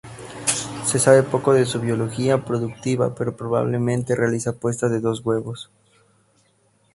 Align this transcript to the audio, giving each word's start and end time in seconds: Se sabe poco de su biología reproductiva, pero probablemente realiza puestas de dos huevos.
Se 0.83 0.97
sabe 0.97 1.21
poco 1.21 1.53
de 1.53 1.67
su 1.67 1.79
biología 1.79 2.35
reproductiva, 2.37 3.13
pero 3.13 3.37
probablemente 3.37 4.15
realiza 4.15 4.57
puestas 4.59 4.89
de 4.89 4.99
dos 4.99 5.23
huevos. 5.23 5.69